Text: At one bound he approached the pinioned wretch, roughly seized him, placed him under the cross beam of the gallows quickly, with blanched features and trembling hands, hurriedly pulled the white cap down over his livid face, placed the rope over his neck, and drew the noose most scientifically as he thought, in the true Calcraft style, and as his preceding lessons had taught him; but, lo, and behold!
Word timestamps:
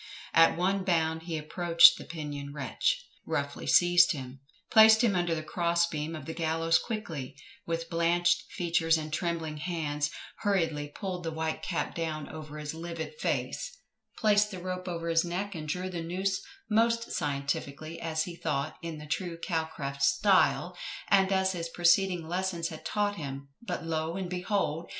At 0.33 0.57
one 0.57 0.83
bound 0.83 1.21
he 1.29 1.37
approached 1.37 1.95
the 1.99 2.05
pinioned 2.05 2.55
wretch, 2.55 3.05
roughly 3.23 3.67
seized 3.67 4.13
him, 4.13 4.39
placed 4.71 5.03
him 5.03 5.15
under 5.15 5.35
the 5.35 5.43
cross 5.43 5.85
beam 5.85 6.15
of 6.15 6.25
the 6.25 6.33
gallows 6.33 6.79
quickly, 6.79 7.35
with 7.67 7.87
blanched 7.87 8.51
features 8.51 8.97
and 8.97 9.13
trembling 9.13 9.57
hands, 9.57 10.09
hurriedly 10.39 10.87
pulled 10.87 11.23
the 11.23 11.31
white 11.31 11.61
cap 11.61 11.93
down 11.93 12.27
over 12.29 12.57
his 12.57 12.73
livid 12.73 13.13
face, 13.19 13.77
placed 14.17 14.49
the 14.49 14.57
rope 14.59 14.87
over 14.87 15.07
his 15.07 15.23
neck, 15.23 15.53
and 15.53 15.67
drew 15.69 15.87
the 15.87 16.01
noose 16.01 16.41
most 16.67 17.11
scientifically 17.11 18.01
as 18.01 18.23
he 18.23 18.35
thought, 18.35 18.77
in 18.81 18.97
the 18.97 19.05
true 19.05 19.37
Calcraft 19.37 20.01
style, 20.01 20.75
and 21.09 21.31
as 21.31 21.51
his 21.51 21.69
preceding 21.69 22.27
lessons 22.27 22.69
had 22.69 22.83
taught 22.83 23.17
him; 23.17 23.49
but, 23.61 23.85
lo, 23.85 24.15
and 24.17 24.31
behold! 24.31 24.89